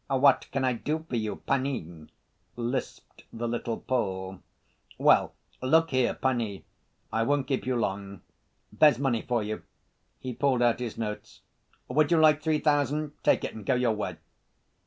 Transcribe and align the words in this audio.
"What 0.09 0.47
can 0.51 0.65
I 0.65 0.73
do 0.73 1.05
for 1.07 1.15
you, 1.15 1.43
panie?" 1.45 2.07
lisped 2.55 3.25
the 3.31 3.47
little 3.47 3.77
Pole. 3.81 4.39
"Well, 4.97 5.35
look 5.61 5.91
here, 5.91 6.15
panie, 6.15 6.65
I 7.13 7.21
won't 7.21 7.45
keep 7.45 7.67
you 7.67 7.75
long. 7.75 8.21
There's 8.73 8.97
money 8.97 9.21
for 9.21 9.43
you," 9.43 9.61
he 10.19 10.33
pulled 10.33 10.63
out 10.63 10.79
his 10.79 10.97
notes. 10.97 11.41
"Would 11.87 12.09
you 12.09 12.17
like 12.17 12.41
three 12.41 12.57
thousand? 12.57 13.11
Take 13.21 13.43
it 13.43 13.53
and 13.53 13.63
go 13.63 13.75
your 13.75 13.93
way." 13.93 14.15